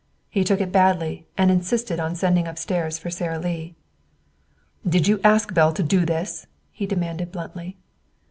[0.31, 3.75] He took it badly and insisted on sending upstairs for Sara Lee.
[4.83, 7.77] "Did you ask Belle to do this?" he demanded bluntly.